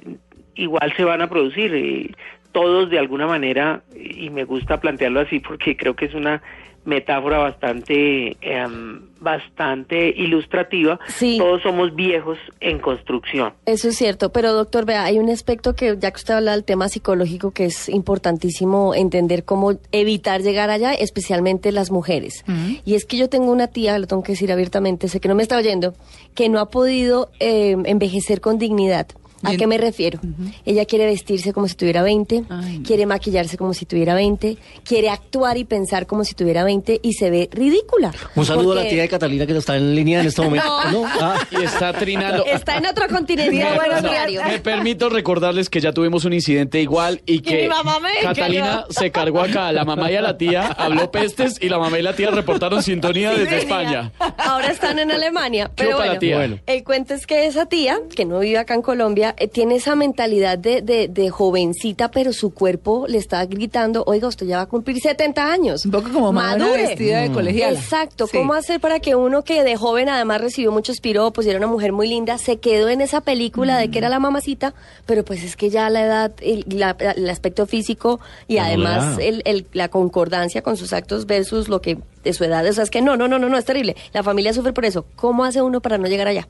igual 0.56 0.93
se 0.97 1.05
van 1.05 1.23
a 1.23 1.29
producir. 1.29 1.75
eh, 1.75 2.11
todos 2.56 2.88
de 2.88 2.99
alguna 2.99 3.26
manera, 3.26 3.82
y 3.94 4.31
me 4.31 4.44
gusta 4.44 4.81
plantearlo 4.81 5.20
así 5.20 5.41
porque 5.41 5.76
creo 5.76 5.94
que 5.94 6.06
es 6.06 6.14
una 6.14 6.43
metáfora 6.87 7.37
bastante, 7.37 8.35
em, 8.41 9.03
bastante 9.20 10.08
ilustrativa. 10.08 10.99
Sí. 11.08 11.37
Todos 11.37 11.61
somos 11.61 11.94
viejos 11.94 12.38
en 12.61 12.79
construcción. 12.79 13.53
Eso 13.67 13.88
es 13.88 13.97
cierto, 13.97 14.32
pero 14.32 14.55
doctor, 14.55 14.87
vea, 14.87 15.05
hay 15.05 15.19
un 15.19 15.29
aspecto 15.29 15.75
que, 15.75 15.99
ya 15.99 16.11
que 16.11 16.17
usted 16.17 16.32
habla 16.32 16.53
del 16.53 16.64
tema 16.64 16.88
psicológico, 16.88 17.50
que 17.50 17.67
es 17.67 17.91
importantísimo 17.91 18.94
entender 18.94 19.44
cómo 19.44 19.73
evitar 19.93 20.41
llegar 20.41 20.70
allá, 20.70 20.94
especialmente 20.94 21.73
las 21.73 21.91
mujeres. 21.91 22.43
Y 22.87 22.94
es 22.94 23.05
que 23.05 23.19
yo 23.19 23.29
tengo 23.29 23.53
una 23.53 23.67
tía, 23.67 23.99
lo 23.99 24.06
tengo 24.06 24.23
que 24.23 24.32
decir 24.32 24.50
abiertamente, 24.50 25.08
sé 25.08 25.20
que 25.20 25.29
no 25.29 25.35
me 25.35 25.43
está 25.43 25.58
oyendo, 25.58 25.93
que 26.35 26.49
no 26.49 26.58
ha 26.58 26.70
podido 26.70 27.29
eh, 27.38 27.76
envejecer 27.85 28.41
con 28.41 28.58
dignidad. 28.58 29.08
¿A 29.46 29.50
Bien. 29.50 29.58
qué 29.60 29.66
me 29.66 29.78
refiero? 29.78 30.19
Ella 30.64 30.84
quiere 30.84 31.06
vestirse 31.06 31.52
como 31.52 31.69
si 31.69 31.75
tuviera 31.75 32.02
20, 32.02 32.44
Ay, 32.48 32.78
no. 32.78 32.84
quiere 32.87 33.06
maquillarse 33.06 33.56
como 33.56 33.75
si 33.75 33.87
tuviera 33.87 34.14
20, 34.14 34.56
quiere 34.84 35.08
actuar 35.10 35.56
y 35.56 35.64
pensar 35.64 36.06
como 36.06 36.25
si 36.25 36.34
tuviera 36.34 36.64
20 36.64 37.00
y 37.02 37.12
se 37.14 37.31
ve 37.31 37.48
ridícula. 37.52 38.12
un 38.34 38.44
saludo 38.44 38.72
a 38.72 38.76
la 38.76 38.88
tía 38.88 39.02
de 39.02 39.08
Catalina 39.08 39.46
que 39.46 39.56
está 39.56 39.76
en 39.76 39.94
línea 39.94 40.20
en 40.20 40.26
este 40.26 40.43
momento 40.43 40.66
No. 40.90 41.02
¿no? 41.02 41.06
Ah, 41.20 41.37
Y 41.50 41.62
está 41.64 41.93
trinando. 41.93 42.44
Está 42.44 42.76
en 42.78 42.87
otro 42.87 43.06
continente. 43.08 43.64
Horario. 43.64 44.43
Me 44.46 44.58
permito 44.58 45.08
recordarles 45.08 45.70
que 45.70 45.81
ya 45.81 45.93
tuvimos 45.93 46.25
un 46.25 46.32
incidente 46.32 46.81
igual 46.81 47.22
y 47.26 47.40
Que 47.40 47.62
mi 47.62 47.69
mamá 47.69 48.00
me 48.00 48.10
Catalina 48.22 48.82
cayó. 48.82 48.87
se 48.90 49.10
cargó 49.10 49.40
acá 49.43 49.69
a 49.69 49.72
la 49.72 49.84
mamá 49.84 50.10
y 50.10 50.16
a 50.16 50.22
la 50.22 50.37
tía, 50.37 50.66
habló 50.66 51.10
pestes 51.10 51.58
y 51.60 51.69
la 51.69 51.78
mamá 51.78 51.98
y 51.98 52.02
la 52.02 52.14
tía 52.14 52.31
reportaron 52.31 52.82
sintonía 52.82 53.32
Sí, 53.32 53.40
desde 53.40 53.56
venía. 53.56 53.62
España. 53.62 54.12
Ahora 54.38 54.69
están 54.70 54.98
en 54.98 55.10
Alemania. 55.10 55.70
¿Qué 55.76 55.84
Pero 55.84 55.96
bueno, 55.98 56.19
tía? 56.19 56.37
Bueno. 56.37 56.58
el 56.66 56.84
cuento 56.84 57.14
es 57.14 57.26
que 57.26 57.46
esa 57.46 57.66
tía, 57.66 57.98
que 58.14 58.25
no 58.25 58.40
vive 58.40 58.58
acá 58.58 58.75
en 58.75 58.82
Colombia, 58.82 59.34
tiene 59.52 59.76
esa 59.76 59.94
mentalidad 59.96 60.58
de, 60.58 60.82
de, 60.82 61.08
de 61.08 61.30
jovencita, 61.30 62.10
pero 62.10 62.32
su 62.32 62.50
cuerpo 62.54 63.06
le 63.08 63.18
está 63.18 63.44
gritando, 63.46 64.02
oiga, 64.06 64.28
usted 64.28 64.46
ya 64.46 64.56
va 64.56 64.62
a 64.62 64.66
cumplir 64.66 64.98
70 65.00 65.52
años. 65.52 65.84
Un 65.84 65.90
poco 65.92 66.10
como 66.12 66.32
madre 66.32 66.60
Madure. 66.60 66.82
vestida 66.88 67.20
de 67.20 67.30
colegiala. 67.32 67.78
Exacto. 67.78 68.26
Sí. 68.26 68.36
¿Cómo 68.38 68.54
hacer 68.54 68.80
para 68.80 69.00
que 69.00 69.14
uno 69.14 69.42
que 69.44 69.62
de 69.64 69.76
joven 69.76 70.08
además 70.08 70.40
recibió 70.40 70.72
muchos 70.72 71.00
piropos 71.00 71.46
y 71.46 71.50
era 71.50 71.58
una 71.58 71.66
mujer 71.66 71.92
muy 71.92 72.08
linda, 72.08 72.38
se 72.38 72.58
quedó 72.58 72.88
en 72.88 73.00
esa 73.00 73.20
película 73.20 73.78
de 73.78 73.90
que 73.90 73.98
era 73.98 74.08
la 74.08 74.18
mamacita, 74.18 74.74
pero 75.06 75.24
pues 75.24 75.42
es 75.42 75.56
que 75.56 75.70
ya 75.70 75.88
la 75.90 76.02
edad, 76.04 76.32
el, 76.40 76.64
la- 76.69 76.96
el 77.16 77.28
aspecto 77.31 77.66
físico 77.66 78.20
y 78.48 78.58
además 78.58 79.19
el, 79.20 79.43
el- 79.44 79.66
la 79.72 79.88
concordancia 79.88 80.62
con 80.62 80.76
sus 80.76 80.93
actos 80.93 81.26
versus 81.26 81.69
lo 81.69 81.81
que 81.81 81.98
de 82.24 82.32
su 82.32 82.43
edad, 82.44 82.66
o 82.66 82.72
sea, 82.72 82.82
es 82.82 82.90
que 82.90 83.02
no, 83.02 83.16
no, 83.16 83.28
no, 83.28 83.38
no, 83.38 83.48
no, 83.48 83.56
es 83.56 83.64
terrible. 83.64 83.94
La 84.12 84.22
familia 84.24 84.52
sufre 84.52 84.72
por 84.72 84.84
eso. 84.84 85.06
¿Cómo 85.14 85.44
hace 85.44 85.62
uno 85.62 85.81
para 85.81 85.96
no 85.96 86.08
llegar 86.08 86.26
allá? 86.26 86.48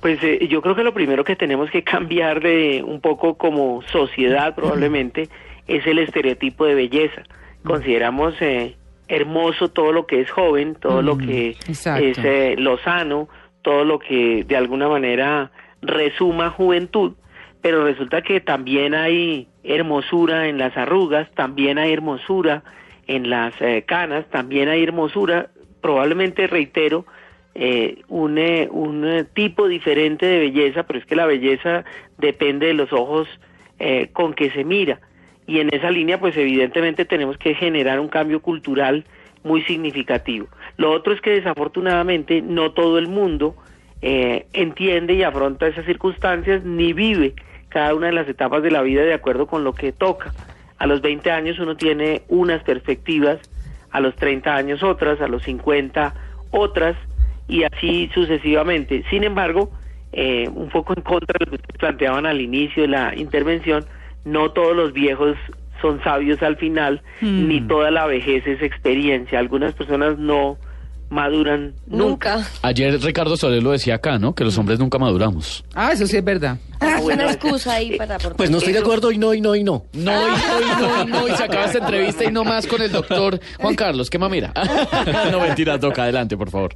Pues 0.00 0.22
eh, 0.22 0.46
yo 0.48 0.62
creo 0.62 0.74
que 0.74 0.84
lo 0.84 0.94
primero 0.94 1.24
que 1.24 1.36
tenemos 1.36 1.70
que 1.70 1.82
cambiar 1.82 2.40
de 2.40 2.82
un 2.86 3.00
poco 3.00 3.36
como 3.36 3.82
sociedad 3.82 4.54
probablemente 4.54 5.28
es 5.66 5.86
el 5.86 5.98
estereotipo 5.98 6.64
de 6.66 6.74
belleza. 6.74 7.22
Consideramos 7.64 8.34
eh, 8.40 8.76
hermoso 9.08 9.70
todo 9.70 9.92
lo 9.92 10.06
que 10.06 10.20
es 10.20 10.30
joven, 10.30 10.76
todo 10.76 11.02
lo 11.02 11.18
que 11.18 11.50
exacto. 11.50 12.04
es 12.04 12.18
eh, 12.18 12.54
lo 12.58 12.78
sano, 12.78 13.28
todo 13.62 13.84
lo 13.84 13.98
que 13.98 14.44
de 14.44 14.56
alguna 14.56 14.88
manera 14.88 15.50
resuma 15.82 16.50
juventud, 16.50 17.14
pero 17.62 17.84
resulta 17.84 18.22
que 18.22 18.40
también 18.40 18.94
hay 18.94 19.48
hermosura 19.64 20.48
en 20.48 20.58
las 20.58 20.76
arrugas, 20.76 21.30
también 21.34 21.78
hay 21.78 21.92
hermosura 21.92 22.62
en 23.06 23.30
las 23.30 23.54
eh, 23.60 23.84
canas, 23.86 24.26
también 24.30 24.68
hay 24.68 24.82
hermosura, 24.82 25.50
probablemente 25.80 26.46
reitero, 26.46 27.06
eh, 27.58 28.02
un, 28.08 28.38
un 28.70 29.04
eh, 29.06 29.24
tipo 29.24 29.66
diferente 29.66 30.26
de 30.26 30.38
belleza, 30.40 30.82
pero 30.82 30.98
es 30.98 31.06
que 31.06 31.16
la 31.16 31.24
belleza 31.24 31.84
depende 32.18 32.66
de 32.66 32.74
los 32.74 32.92
ojos 32.92 33.28
eh, 33.78 34.10
con 34.12 34.34
que 34.34 34.50
se 34.50 34.62
mira. 34.62 35.00
Y 35.46 35.60
en 35.60 35.72
esa 35.72 35.90
línea, 35.90 36.20
pues 36.20 36.36
evidentemente 36.36 37.06
tenemos 37.06 37.38
que 37.38 37.54
generar 37.54 37.98
un 37.98 38.08
cambio 38.08 38.42
cultural 38.42 39.04
muy 39.42 39.62
significativo. 39.62 40.48
Lo 40.76 40.90
otro 40.90 41.14
es 41.14 41.22
que 41.22 41.30
desafortunadamente 41.30 42.42
no 42.42 42.72
todo 42.72 42.98
el 42.98 43.08
mundo 43.08 43.56
eh, 44.02 44.46
entiende 44.52 45.14
y 45.14 45.22
afronta 45.22 45.66
esas 45.66 45.86
circunstancias 45.86 46.62
ni 46.62 46.92
vive 46.92 47.34
cada 47.70 47.94
una 47.94 48.08
de 48.08 48.12
las 48.12 48.28
etapas 48.28 48.62
de 48.62 48.70
la 48.70 48.82
vida 48.82 49.02
de 49.02 49.14
acuerdo 49.14 49.46
con 49.46 49.64
lo 49.64 49.72
que 49.72 49.92
toca. 49.92 50.34
A 50.76 50.86
los 50.86 51.00
20 51.00 51.30
años 51.30 51.58
uno 51.58 51.74
tiene 51.74 52.20
unas 52.28 52.62
perspectivas, 52.64 53.38
a 53.90 54.00
los 54.00 54.14
30 54.16 54.54
años 54.54 54.82
otras, 54.82 55.22
a 55.22 55.28
los 55.28 55.42
50 55.44 56.12
otras 56.50 56.96
y 57.48 57.64
así 57.64 58.10
sucesivamente. 58.14 59.04
Sin 59.10 59.24
embargo, 59.24 59.70
eh, 60.12 60.48
un 60.54 60.68
poco 60.68 60.94
en 60.96 61.02
contra 61.02 61.38
de 61.38 61.44
lo 61.44 61.50
que 61.50 61.56
ustedes 61.56 61.78
planteaban 61.78 62.26
al 62.26 62.40
inicio 62.40 62.82
de 62.82 62.88
la 62.88 63.14
intervención, 63.16 63.84
no 64.24 64.50
todos 64.50 64.74
los 64.74 64.92
viejos 64.92 65.36
son 65.80 66.02
sabios 66.02 66.42
al 66.42 66.56
final, 66.56 67.02
ni 67.20 67.60
toda 67.60 67.90
la 67.90 68.06
vejez 68.06 68.46
es 68.46 68.62
experiencia. 68.62 69.38
Algunas 69.38 69.74
personas 69.74 70.18
no 70.18 70.56
maduran 71.08 71.74
nunca. 71.86 72.36
Nunca. 72.36 72.48
Ayer 72.62 73.00
Ricardo 73.00 73.36
Soler 73.36 73.62
lo 73.62 73.70
decía 73.70 73.94
acá, 73.96 74.18
¿no? 74.18 74.34
Que 74.34 74.44
los 74.44 74.56
hombres 74.58 74.78
nunca 74.78 74.98
maduramos. 74.98 75.64
Ah, 75.74 75.92
eso 75.92 76.06
sí 76.06 76.16
es 76.16 76.24
verdad. 76.24 76.58
Ah, 76.80 76.96
Es 76.96 77.02
bueno, 77.02 77.22
una 77.22 77.32
excusa 77.32 77.74
ahí 77.74 77.96
para. 77.96 78.18
Pues 78.18 78.50
no 78.50 78.58
estoy 78.58 78.72
de 78.72 78.80
acuerdo 78.80 79.12
y 79.12 79.18
no, 79.18 79.32
y 79.32 79.40
no, 79.40 79.54
y 79.54 79.62
no. 79.64 79.84
No, 79.92 80.12
y 80.12 80.30
no, 80.30 80.60
y 80.60 80.80
no, 80.80 81.02
y 81.02 81.06
no, 81.06 81.28
y 81.28 81.36
se 81.36 81.44
acaba 81.44 81.66
esta 81.66 81.78
entrevista 81.78 82.24
y 82.24 82.32
no 82.32 82.44
más 82.44 82.66
con 82.66 82.82
el 82.82 82.90
doctor 82.90 83.40
Juan 83.58 83.74
Carlos, 83.74 84.10
qué 84.10 84.18
mamera. 84.18 84.52
no 85.30 85.40
mentiras, 85.40 85.80
toca 85.80 86.02
adelante, 86.02 86.36
por 86.36 86.50
favor. 86.50 86.74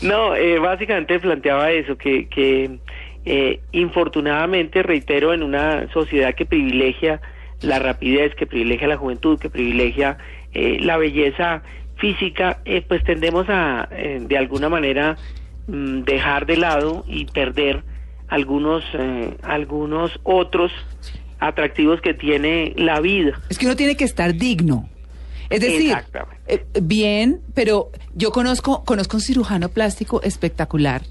No, 0.00 0.34
eh, 0.34 0.58
básicamente 0.58 1.18
planteaba 1.20 1.70
eso, 1.70 1.96
que, 1.96 2.28
que 2.28 2.78
eh, 3.24 3.60
infortunadamente, 3.72 4.82
reitero, 4.82 5.34
en 5.34 5.42
una 5.42 5.92
sociedad 5.92 6.34
que 6.34 6.46
privilegia 6.46 7.20
la 7.60 7.78
rapidez, 7.78 8.34
que 8.34 8.46
privilegia 8.46 8.88
la 8.88 8.96
juventud, 8.96 9.38
que 9.38 9.50
privilegia 9.50 10.16
eh, 10.54 10.78
la 10.80 10.96
belleza 10.96 11.62
física, 11.98 12.60
eh, 12.64 12.82
pues 12.86 13.04
tendemos 13.04 13.46
a, 13.48 13.88
eh, 13.90 14.18
de 14.20 14.38
alguna 14.38 14.68
manera, 14.68 15.16
mm, 15.66 16.02
dejar 16.02 16.46
de 16.46 16.56
lado 16.56 17.04
y 17.06 17.26
perder 17.26 17.82
algunos, 18.28 18.84
eh, 18.94 19.36
algunos 19.42 20.12
otros 20.22 20.70
atractivos 21.40 22.00
que 22.00 22.14
tiene 22.14 22.74
la 22.76 23.00
vida. 23.00 23.40
Es 23.48 23.58
que 23.58 23.66
uno 23.66 23.76
tiene 23.76 23.96
que 23.96 24.04
estar 24.04 24.34
digno. 24.34 24.88
Es 25.50 25.60
decir, 25.60 25.96
eh, 26.46 26.64
bien, 26.82 27.40
pero 27.54 27.90
yo 28.14 28.32
conozco, 28.32 28.84
conozco 28.84 29.16
un 29.16 29.22
cirujano 29.22 29.70
plástico 29.70 30.20
espectacular 30.22 31.02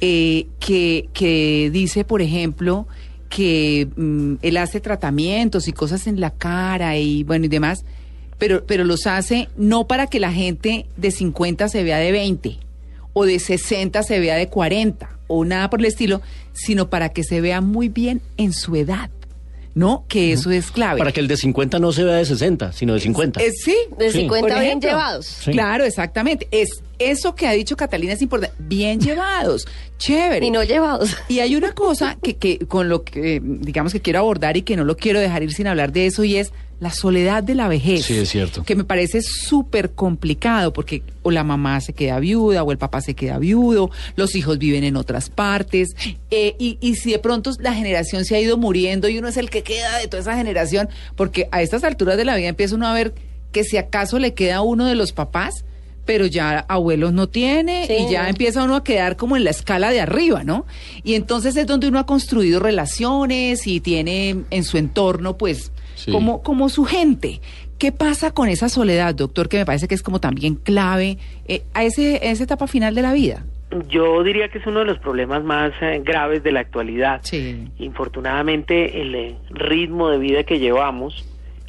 eh, 0.00 0.46
que, 0.60 1.08
que 1.12 1.70
dice, 1.72 2.04
por 2.04 2.22
ejemplo, 2.22 2.86
que 3.28 3.88
mm, 3.96 4.34
él 4.42 4.56
hace 4.58 4.80
tratamientos 4.80 5.66
y 5.66 5.72
cosas 5.72 6.06
en 6.06 6.20
la 6.20 6.30
cara 6.30 6.96
y 6.96 7.24
bueno 7.24 7.46
y 7.46 7.48
demás, 7.48 7.84
pero, 8.38 8.64
pero 8.66 8.84
los 8.84 9.06
hace 9.06 9.48
no 9.56 9.86
para 9.86 10.06
que 10.06 10.20
la 10.20 10.32
gente 10.32 10.86
de 10.96 11.10
50 11.10 11.68
se 11.68 11.82
vea 11.82 11.98
de 11.98 12.12
20 12.12 12.58
o 13.12 13.24
de 13.24 13.38
60 13.38 14.02
se 14.02 14.20
vea 14.20 14.36
de 14.36 14.48
40 14.48 15.08
o 15.28 15.44
nada 15.44 15.70
por 15.70 15.80
el 15.80 15.86
estilo, 15.86 16.20
sino 16.52 16.88
para 16.90 17.08
que 17.10 17.24
se 17.24 17.40
vea 17.40 17.60
muy 17.60 17.88
bien 17.88 18.20
en 18.36 18.52
su 18.52 18.76
edad, 18.76 19.10
¿no? 19.74 20.04
Que 20.08 20.32
eso 20.32 20.50
es 20.50 20.70
clave. 20.70 20.98
Para 20.98 21.12
que 21.12 21.20
el 21.20 21.26
de 21.28 21.36
50 21.36 21.78
no 21.78 21.92
se 21.92 22.04
vea 22.04 22.16
de 22.16 22.24
60, 22.24 22.72
sino 22.72 22.94
de 22.94 23.00
50. 23.00 23.42
Eh, 23.42 23.50
sí. 23.52 23.74
De 23.98 24.10
Sí. 24.12 24.20
50 24.20 24.54
Por 24.54 24.62
bien 24.62 24.80
llevados. 24.80 25.26
Sí. 25.26 25.50
Claro, 25.50 25.84
exactamente. 25.84 26.46
Es 26.50 26.82
eso 26.98 27.34
que 27.34 27.46
ha 27.46 27.52
dicho 27.52 27.76
Catalina 27.76 28.12
es 28.12 28.22
importante. 28.22 28.54
Bien 28.58 29.00
llevados, 29.00 29.66
chévere. 29.98 30.46
Y 30.46 30.50
no 30.50 30.62
llevados. 30.62 31.16
Y 31.28 31.40
hay 31.40 31.56
una 31.56 31.72
cosa 31.72 32.16
que, 32.22 32.36
que 32.36 32.58
con 32.60 32.88
lo 32.88 33.02
que 33.02 33.36
eh, 33.36 33.40
digamos 33.42 33.92
que 33.92 34.00
quiero 34.00 34.20
abordar 34.20 34.56
y 34.56 34.62
que 34.62 34.76
no 34.76 34.84
lo 34.84 34.96
quiero 34.96 35.18
dejar 35.20 35.42
ir 35.42 35.52
sin 35.52 35.66
hablar 35.66 35.92
de 35.92 36.06
eso 36.06 36.22
y 36.22 36.36
es 36.36 36.52
la 36.78 36.90
soledad 36.90 37.42
de 37.42 37.54
la 37.54 37.68
vejez. 37.68 38.04
Sí, 38.04 38.16
es 38.18 38.28
cierto. 38.28 38.62
Que 38.62 38.74
me 38.76 38.84
parece 38.84 39.22
súper 39.22 39.92
complicado 39.92 40.72
porque 40.74 41.02
o 41.22 41.30
la 41.30 41.42
mamá 41.42 41.80
se 41.80 41.92
queda 41.94 42.18
viuda 42.20 42.62
o 42.62 42.70
el 42.72 42.78
papá 42.78 43.00
se 43.00 43.14
queda 43.14 43.38
viudo, 43.38 43.90
los 44.14 44.34
hijos 44.34 44.58
viven 44.58 44.84
en 44.84 44.96
otras 44.96 45.30
partes 45.30 45.96
eh, 46.30 46.54
y, 46.58 46.76
y 46.82 46.96
si 46.96 47.12
de 47.12 47.18
pronto 47.18 47.50
la 47.60 47.72
generación 47.72 48.24
se 48.26 48.36
ha 48.36 48.40
ido 48.40 48.58
muriendo 48.58 49.08
y 49.08 49.18
uno 49.18 49.28
es 49.28 49.36
el 49.38 49.48
que 49.48 49.62
queda 49.62 49.98
de 49.98 50.06
toda 50.08 50.20
esa 50.20 50.36
generación, 50.36 50.88
porque 51.14 51.48
a 51.50 51.62
estas 51.62 51.82
alturas 51.82 52.16
de 52.18 52.24
la 52.26 52.36
vida 52.36 52.48
empieza 52.48 52.74
uno 52.74 52.86
a 52.86 52.92
ver 52.92 53.14
que 53.52 53.64
si 53.64 53.78
acaso 53.78 54.18
le 54.18 54.34
queda 54.34 54.56
a 54.56 54.60
uno 54.62 54.84
de 54.84 54.96
los 54.96 55.12
papás, 55.12 55.64
pero 56.04 56.26
ya 56.26 56.58
abuelos 56.68 57.12
no 57.14 57.28
tiene 57.28 57.86
Sí. 57.88 57.94
y 58.06 58.12
ya 58.12 58.28
empieza 58.28 58.62
uno 58.62 58.76
a 58.76 58.84
quedar 58.84 59.16
como 59.16 59.36
en 59.36 59.44
la 59.44 59.50
escala 59.50 59.90
de 59.90 60.00
arriba, 60.00 60.44
¿no? 60.44 60.66
Y 61.02 61.14
entonces 61.14 61.56
es 61.56 61.66
donde 61.66 61.88
uno 61.88 61.98
ha 61.98 62.06
construido 62.06 62.60
relaciones 62.60 63.66
y 63.66 63.80
tiene 63.80 64.44
en 64.50 64.62
su 64.64 64.76
entorno, 64.78 65.36
pues, 65.36 65.72
Sí. 65.96 66.12
como, 66.12 66.42
como 66.42 66.68
su 66.68 66.84
gente. 66.84 67.40
¿Qué 67.78 67.90
pasa 67.90 68.32
con 68.32 68.48
esa 68.48 68.68
soledad, 68.68 69.14
doctor, 69.14 69.48
que 69.48 69.58
me 69.58 69.66
parece 69.66 69.88
que 69.88 69.94
es 69.94 70.02
como 70.02 70.20
también 70.20 70.54
clave 70.54 71.18
eh, 71.46 71.64
a, 71.74 71.84
ese, 71.84 72.20
a 72.22 72.30
esa 72.30 72.44
etapa 72.44 72.68
final 72.68 72.94
de 72.94 73.02
la 73.02 73.12
vida? 73.12 73.44
Yo 73.88 74.22
diría 74.22 74.48
que 74.48 74.58
es 74.58 74.66
uno 74.66 74.78
de 74.78 74.84
los 74.86 74.98
problemas 74.98 75.42
más 75.42 75.72
eh, 75.80 76.00
graves 76.04 76.42
de 76.44 76.52
la 76.52 76.60
actualidad. 76.60 77.20
Sí. 77.24 77.68
Infortunadamente, 77.78 79.02
el 79.02 79.14
eh, 79.14 79.36
ritmo 79.50 80.08
de 80.08 80.18
vida 80.18 80.44
que 80.44 80.60
llevamos, 80.60 81.26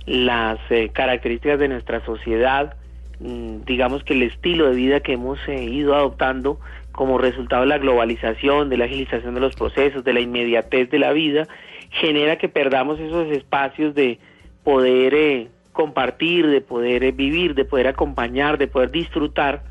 las 0.08 0.58
eh, 0.70 0.90
características 0.94 1.60
de 1.60 1.68
nuestra 1.68 2.04
sociedad, 2.06 2.76
mm, 3.20 3.66
digamos 3.66 4.04
que 4.04 4.14
el 4.14 4.24
estilo 4.24 4.70
de 4.70 4.76
vida 4.76 5.00
que 5.02 5.14
hemos 5.14 5.38
eh, 5.48 5.66
ido 5.66 5.94
adoptando 5.96 6.60
como 6.94 7.18
resultado 7.18 7.64
de 7.64 7.68
la 7.68 7.78
globalización, 7.78 8.70
de 8.70 8.78
la 8.78 8.86
agilización 8.86 9.36
de 9.36 9.42
los 9.42 9.56
procesos, 9.56 10.04
de 10.04 10.14
la 10.14 10.22
inmediatez 10.22 10.90
de 10.90 10.98
la 10.98 11.12
vida, 11.12 11.48
genera 11.92 12.38
que 12.38 12.50
perdamos 12.50 13.00
esos 13.00 13.28
espacios 13.28 13.96
de 13.96 14.20
poder 14.64 15.14
eh, 15.14 15.48
compartir, 15.72 16.48
de 16.48 16.62
poder 16.62 17.04
eh, 17.04 17.12
vivir, 17.12 17.56
de 17.56 17.66
poder 17.66 17.88
acompañar, 17.88 18.58
de 18.58 18.68
poder 18.68 18.92
disfrutar 18.92 19.64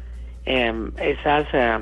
eh, 0.44 0.72
esas 1.00 1.46
eh, 1.52 1.78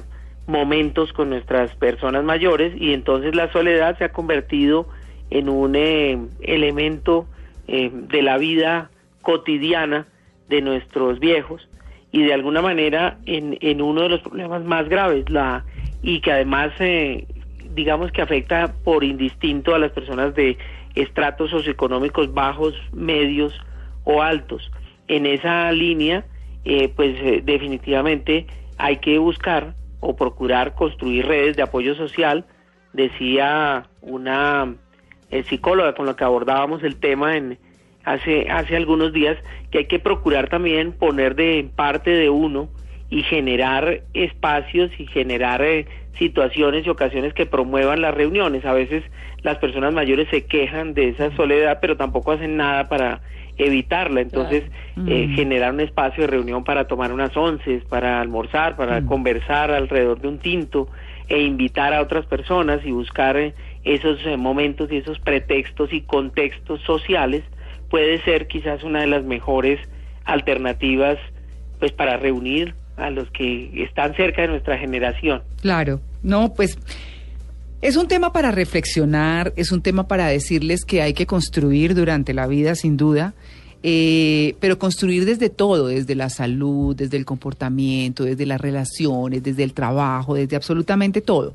momentos 0.46 1.12
con 1.12 1.30
nuestras 1.30 1.74
personas 1.76 2.24
mayores. 2.24 2.72
Y 2.76 2.92
entonces 2.92 3.34
la 3.34 3.50
soledad 3.52 3.96
se 3.98 4.04
ha 4.04 4.12
convertido 4.12 4.88
en 5.30 5.48
un 5.48 5.76
eh, 5.76 6.18
elemento 6.40 7.26
eh, 7.66 7.90
de 7.92 8.22
la 8.22 8.38
vida 8.38 8.90
cotidiana 9.22 10.06
de 10.48 10.60
nuestros 10.60 11.18
viejos. 11.18 11.68
Y 12.12 12.22
de 12.22 12.32
alguna 12.32 12.62
manera 12.62 13.18
en, 13.26 13.58
en 13.60 13.82
uno 13.82 14.02
de 14.02 14.08
los 14.08 14.20
problemas 14.20 14.64
más 14.64 14.88
graves 14.88 15.28
la 15.30 15.64
y 16.02 16.20
que 16.20 16.30
además 16.32 16.72
eh, 16.78 17.26
digamos 17.75 18.12
que 18.12 18.23
afecta 18.23 18.75
por 18.85 19.04
indistinto 19.04 19.75
a 19.75 19.78
las 19.78 19.93
personas 19.93 20.35
de 20.35 20.57
estratos 20.95 21.50
socioeconómicos 21.50 22.33
bajos, 22.33 22.75
medios 22.93 23.52
o 24.04 24.23
altos. 24.23 24.71
En 25.09 25.26
esa 25.26 25.71
línea, 25.73 26.25
eh, 26.64 26.88
pues 26.95 27.16
eh, 27.21 27.43
definitivamente 27.45 28.47
hay 28.78 28.99
que 28.99 29.19
buscar 29.19 29.75
o 30.00 30.16
procurar 30.16 30.75
construir 30.75 31.26
redes 31.26 31.57
de 31.57 31.62
apoyo 31.62 31.95
social. 31.95 32.47
Decía 32.93 33.88
una 34.00 34.75
eh, 35.31 35.43
psicóloga 35.45 35.95
con 35.95 36.07
la 36.07 36.14
que 36.14 36.25
abordábamos 36.25 36.83
el 36.83 36.97
tema 36.97 37.37
en 37.37 37.59
hace 38.04 38.50
hace 38.50 38.76
algunos 38.76 39.14
días 39.14 39.38
que 39.71 39.78
hay 39.78 39.87
que 39.87 39.99
procurar 39.99 40.49
también 40.49 40.93
poner 40.93 41.35
de 41.35 41.71
parte 41.75 42.11
de 42.11 42.28
uno 42.28 42.69
y 43.14 43.23
generar 43.23 44.00
espacios 44.12 44.90
y 44.99 45.06
generar 45.06 45.62
eh, 45.62 45.87
situaciones 46.18 46.85
y 46.85 46.90
ocasiones 46.90 47.33
que 47.33 47.47
promuevan 47.47 48.00
las 48.00 48.12
reuniones. 48.12 48.64
A 48.64 48.73
veces 48.73 49.04
las 49.42 49.59
personas 49.59 49.94
mayores 49.94 50.26
se 50.30 50.47
quejan 50.47 50.94
de 50.94 51.11
esa 51.11 51.30
soledad, 51.37 51.78
pero 51.80 51.97
tampoco 51.97 52.33
hacen 52.33 52.56
nada 52.56 52.88
para 52.88 53.21
evitarla. 53.56 54.21
Entonces, 54.21 54.64
eh, 55.06 55.28
generar 55.33 55.73
un 55.73 55.78
espacio 55.78 56.23
de 56.23 56.26
reunión 56.26 56.64
para 56.64 56.88
tomar 56.88 57.12
unas 57.12 57.37
once, 57.37 57.83
para 57.88 58.21
almorzar, 58.21 58.75
para 58.75 59.02
conversar 59.02 59.71
alrededor 59.71 60.21
de 60.21 60.26
un 60.26 60.38
tinto 60.38 60.88
e 61.28 61.40
invitar 61.40 61.94
a 61.94 62.02
otras 62.02 62.26
personas 62.26 62.80
y 62.85 62.90
buscar 62.90 63.37
eh, 63.37 63.54
esos 63.85 64.26
eh, 64.26 64.37
momentos 64.37 64.90
y 64.90 64.97
esos 64.97 65.21
pretextos 65.21 65.92
y 65.92 66.00
contextos 66.00 66.80
sociales 66.80 67.44
puede 67.90 68.21
ser 68.23 68.49
quizás 68.49 68.83
una 68.83 69.02
de 69.02 69.06
las 69.06 69.23
mejores 69.23 69.78
alternativas 70.25 71.16
pues 71.78 71.92
para 71.92 72.16
reunir 72.16 72.75
a 72.96 73.10
los 73.10 73.30
que 73.30 73.70
están 73.82 74.14
cerca 74.14 74.42
de 74.42 74.48
nuestra 74.48 74.78
generación. 74.78 75.42
Claro, 75.60 76.00
no, 76.22 76.54
pues 76.54 76.78
es 77.82 77.96
un 77.96 78.08
tema 78.08 78.32
para 78.32 78.50
reflexionar, 78.50 79.52
es 79.56 79.72
un 79.72 79.82
tema 79.82 80.08
para 80.08 80.26
decirles 80.28 80.84
que 80.84 81.02
hay 81.02 81.12
que 81.12 81.26
construir 81.26 81.94
durante 81.94 82.32
la 82.32 82.46
vida, 82.46 82.74
sin 82.74 82.96
duda, 82.96 83.34
eh, 83.82 84.56
pero 84.60 84.78
construir 84.78 85.26
desde 85.26 85.50
todo, 85.50 85.88
desde 85.88 86.14
la 86.14 86.30
salud, 86.30 86.96
desde 86.96 87.18
el 87.18 87.26
comportamiento, 87.26 88.24
desde 88.24 88.46
las 88.46 88.58
relaciones, 88.58 89.42
desde 89.42 89.62
el 89.62 89.74
trabajo, 89.74 90.34
desde 90.34 90.56
absolutamente 90.56 91.20
todo. 91.20 91.52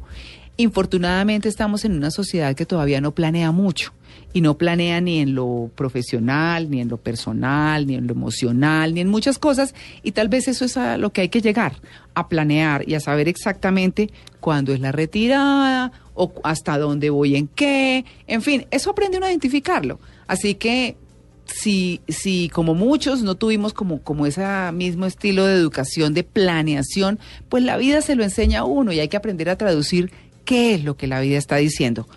Infortunadamente 0.59 1.47
estamos 1.47 1.85
en 1.85 1.93
una 1.93 2.11
sociedad 2.11 2.53
que 2.53 2.65
todavía 2.65 2.99
no 2.99 3.13
planea 3.13 3.53
mucho 3.53 3.93
y 4.33 4.41
no 4.41 4.57
planea 4.57 4.99
ni 4.99 5.19
en 5.19 5.33
lo 5.33 5.71
profesional, 5.73 6.69
ni 6.69 6.81
en 6.81 6.89
lo 6.89 6.97
personal, 6.97 7.87
ni 7.87 7.95
en 7.95 8.07
lo 8.07 8.13
emocional, 8.13 8.93
ni 8.93 8.99
en 8.99 9.07
muchas 9.07 9.39
cosas 9.39 9.73
y 10.03 10.11
tal 10.11 10.27
vez 10.27 10.49
eso 10.49 10.65
es 10.65 10.75
a 10.75 10.97
lo 10.97 11.13
que 11.13 11.21
hay 11.21 11.29
que 11.29 11.39
llegar, 11.39 11.77
a 12.13 12.27
planear 12.27 12.83
y 12.89 12.95
a 12.95 12.99
saber 12.99 13.29
exactamente 13.29 14.09
cuándo 14.41 14.73
es 14.73 14.81
la 14.81 14.91
retirada 14.91 15.93
o 16.13 16.33
hasta 16.43 16.77
dónde 16.77 17.09
voy 17.09 17.37
en 17.37 17.47
qué, 17.47 18.03
en 18.27 18.41
fin, 18.41 18.67
eso 18.69 18.89
aprende 18.89 19.15
uno 19.15 19.27
a 19.27 19.29
identificarlo. 19.29 19.97
Así 20.27 20.55
que 20.55 20.97
si, 21.45 22.01
si 22.09 22.49
como 22.49 22.75
muchos 22.75 23.23
no 23.23 23.35
tuvimos 23.35 23.73
como, 23.73 24.01
como 24.01 24.25
ese 24.25 24.43
mismo 24.73 25.05
estilo 25.05 25.45
de 25.45 25.55
educación, 25.55 26.13
de 26.13 26.25
planeación, 26.25 27.17
pues 27.47 27.63
la 27.63 27.77
vida 27.77 28.01
se 28.01 28.15
lo 28.15 28.25
enseña 28.25 28.59
a 28.59 28.65
uno 28.65 28.91
y 28.91 28.99
hay 28.99 29.07
que 29.07 29.15
aprender 29.15 29.49
a 29.49 29.57
traducir 29.57 30.11
qué 30.49 30.73
es 30.73 30.83
lo 30.83 30.97
que 30.97 31.05
la 31.07 31.21
vida 31.21 31.37
está 31.37 31.57
diciendo. 31.57 32.07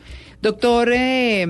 Doctor 0.40 0.90
eh, 0.92 1.46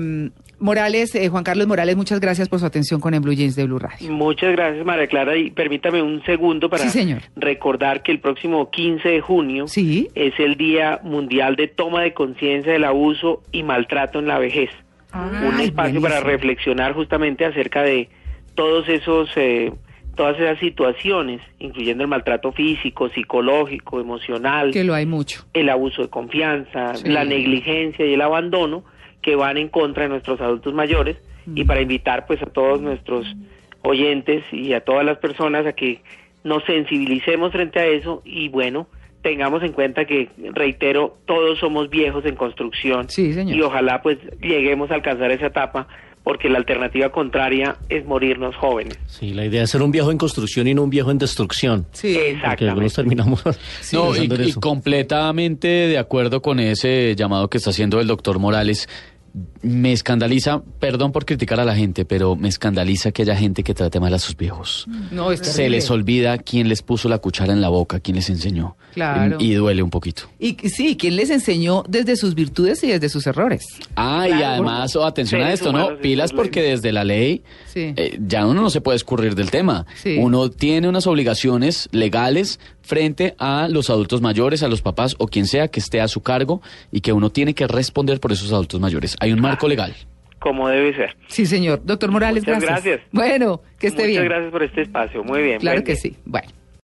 Morales, 0.59 1.15
eh, 1.15 1.27
Juan 1.29 1.43
Carlos 1.43 1.65
Morales, 1.67 1.95
muchas 1.95 2.19
gracias 2.19 2.47
por 2.49 2.59
su 2.59 2.65
atención 2.65 2.99
con 3.01 3.13
el 3.13 3.19
Blue 3.21 3.33
Jeans 3.33 3.55
de 3.55 3.65
Blue 3.65 3.79
Radio. 3.79 4.11
Muchas 4.11 4.51
gracias, 4.51 4.85
María 4.85 5.07
Clara. 5.07 5.35
Y 5.37 5.51
permítame 5.51 6.01
un 6.01 6.23
segundo 6.25 6.69
para 6.69 6.83
Sí, 6.83 6.89
señor. 6.89 7.21
recordar 7.35 8.03
que 8.03 8.11
el 8.11 8.19
próximo 8.19 8.69
15 8.69 9.07
de 9.09 9.21
junio 9.21 9.67
Sí. 9.67 10.09
es 10.15 10.33
el 10.39 10.55
Día 10.55 10.99
Mundial 11.03 11.55
de 11.55 11.67
Toma 11.69 12.01
de 12.03 12.13
Conciencia 12.13 12.71
del 12.73 12.83
Abuso 12.83 13.41
y 13.51 13.63
Maltrato 13.63 14.19
en 14.19 14.27
la 14.27 14.39
Vejez. 14.39 14.69
un 15.13 15.53
Ay, 15.55 15.65
espacio 15.67 16.01
para 16.01 16.19
reflexionar 16.21 16.93
justamente 16.93 17.45
acerca 17.45 17.83
de 17.83 18.09
todos 18.55 18.89
esos, 18.89 19.29
eh, 19.35 19.71
todas 20.15 20.39
esas 20.39 20.59
situaciones, 20.59 21.41
incluyendo 21.59 22.03
el 22.03 22.09
maltrato 22.09 22.51
físico, 22.51 23.09
psicológico, 23.09 23.99
emocional, 23.99 24.71
Que 24.71 24.83
lo 24.83 24.93
hay 24.93 25.05
mucho. 25.05 25.43
el 25.53 25.69
abuso 25.69 26.03
de 26.03 26.09
confianza, 26.09 26.95
Sí. 26.95 27.09
la 27.09 27.25
negligencia 27.25 28.05
y 28.05 28.13
el 28.13 28.21
abandono 28.21 28.83
que 29.21 29.35
van 29.35 29.57
en 29.57 29.69
contra 29.69 30.03
de 30.03 30.09
nuestros 30.09 30.39
adultos 30.41 30.73
mayores 30.73 31.17
Mm. 31.45 31.57
y 31.57 31.63
para 31.65 31.81
invitar 31.81 32.25
pues 32.27 32.41
a 32.41 32.45
todos 32.45 32.81
nuestros 32.81 33.25
oyentes 33.81 34.43
y 34.51 34.73
a 34.73 34.81
todas 34.81 35.05
las 35.05 35.17
personas 35.17 35.65
a 35.65 35.73
que 35.73 36.01
nos 36.43 36.63
sensibilicemos 36.65 37.51
frente 37.51 37.79
a 37.79 37.85
eso 37.85 38.21
y 38.25 38.49
bueno, 38.49 38.87
tengamos 39.21 39.63
en 39.63 39.71
cuenta 39.71 40.03
que, 40.05 40.29
reitero, 40.53 41.17
todos 41.25 41.59
somos 41.59 41.89
viejos 41.89 42.25
en 42.25 42.35
construcción 42.35 43.09
Sí, 43.09 43.33
señor. 43.33 43.55
y 43.55 43.61
ojalá 43.61 44.01
pues 44.01 44.17
lleguemos 44.41 44.91
a 44.91 44.95
alcanzar 44.95 45.31
esa 45.31 45.47
etapa 45.47 45.87
porque 46.23 46.49
la 46.49 46.57
alternativa 46.57 47.09
contraria 47.09 47.75
es 47.89 48.05
morirnos 48.05 48.55
jóvenes. 48.55 48.97
Sí, 49.07 49.33
la 49.33 49.45
idea 49.45 49.63
es 49.63 49.69
ser 49.69 49.81
un 49.81 49.91
viejo 49.91 50.11
en 50.11 50.17
construcción 50.17 50.67
y 50.67 50.73
no 50.73 50.83
un 50.83 50.89
viejo 50.89 51.11
en 51.11 51.17
destrucción. 51.17 51.85
Sí. 51.91 52.17
Porque 52.43 52.69
algunos 52.69 52.93
terminamos 52.93 53.43
No, 53.93 54.15
y, 54.15 54.29
y 54.41 54.53
completamente 54.53 55.67
de 55.67 55.97
acuerdo 55.97 56.41
con 56.41 56.59
ese 56.59 57.15
llamado 57.15 57.49
que 57.49 57.57
está 57.57 57.71
haciendo 57.71 57.99
el 57.99 58.07
doctor 58.07 58.39
Morales. 58.39 58.87
Me 59.63 59.91
escandaliza, 59.93 60.61
perdón 60.79 61.11
por 61.11 61.25
criticar 61.25 61.59
a 61.59 61.65
la 61.65 61.75
gente, 61.75 62.05
pero 62.05 62.35
me 62.35 62.47
escandaliza 62.49 63.11
que 63.11 63.23
haya 63.23 63.35
gente 63.35 63.63
que 63.63 63.73
trate 63.73 63.99
mal 63.99 64.13
a 64.13 64.19
sus 64.19 64.37
viejos. 64.37 64.85
No, 65.09 65.31
es 65.31 65.39
Se 65.39 65.69
les 65.69 65.89
olvida 65.89 66.37
quién 66.37 66.69
les 66.69 66.83
puso 66.83 67.09
la 67.09 67.17
cuchara 67.17 67.51
en 67.51 67.59
la 67.61 67.69
boca, 67.69 67.99
quién 67.99 68.15
les 68.17 68.29
enseñó. 68.29 68.75
Claro. 68.93 69.37
Y, 69.39 69.51
y 69.51 69.53
duele 69.55 69.81
un 69.81 69.89
poquito. 69.89 70.23
Y 70.37 70.55
sí, 70.69 70.95
¿quién 70.97 71.15
les 71.15 71.31
enseñó 71.31 71.83
desde 71.87 72.15
sus 72.15 72.35
virtudes 72.35 72.83
y 72.83 72.87
desde 72.89 73.09
sus 73.09 73.25
errores? 73.25 73.65
Ah, 73.95 74.27
y 74.29 74.33
además, 74.33 74.95
oh, 74.95 75.03
atención 75.03 75.41
a 75.41 75.51
esto, 75.51 75.71
¿no? 75.71 75.97
Pilas 75.97 76.31
porque 76.31 76.61
desde 76.61 76.91
la 76.91 77.03
ley 77.03 77.41
Sí. 77.73 77.93
eh, 77.97 78.19
ya 78.27 78.45
uno 78.45 78.61
no 78.61 78.69
se 78.69 78.81
puede 78.81 78.97
escurrir 78.97 79.33
del 79.33 79.49
tema. 79.49 79.87
Sí. 79.95 80.17
Uno 80.19 80.51
tiene 80.51 80.87
unas 80.87 81.07
obligaciones 81.07 81.89
legales 81.91 82.59
frente 82.83 83.33
a 83.39 83.67
los 83.69 83.89
adultos 83.89 84.21
mayores, 84.21 84.61
a 84.61 84.67
los 84.67 84.81
papás 84.81 85.15
o 85.17 85.27
quien 85.27 85.47
sea 85.47 85.69
que 85.69 85.79
esté 85.79 85.99
a 86.01 86.07
su 86.07 86.21
cargo 86.21 86.61
y 86.91 87.01
que 87.01 87.11
uno 87.13 87.31
tiene 87.31 87.53
que 87.55 87.65
responder 87.65 88.19
por 88.19 88.31
esos 88.31 88.51
adultos 88.51 88.79
mayores. 88.79 89.15
Hay 89.19 89.31
un 89.31 89.41
marco 89.41 89.67
legal. 89.67 89.95
Como 90.39 90.67
debe 90.67 90.93
ser. 90.93 91.15
Sí, 91.27 91.45
señor. 91.45 91.81
Doctor 91.85 92.11
Morales, 92.11 92.45
Muchas 92.45 92.61
gracias. 92.61 92.83
gracias. 92.85 93.09
Bueno, 93.13 93.61
que 93.79 93.87
esté 93.87 94.01
Muchas 94.03 94.07
bien. 94.11 94.25
gracias 94.25 94.51
por 94.51 94.63
este 94.63 94.81
espacio. 94.81 95.23
Muy 95.23 95.41
bien. 95.41 95.59
Claro 95.59 95.83
que 95.83 95.93
día. 95.93 96.01
sí. 96.01 96.17
Bueno. 96.25 96.49